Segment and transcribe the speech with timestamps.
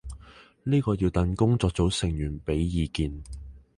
[0.63, 3.23] 呢個要等工作組成員畀意見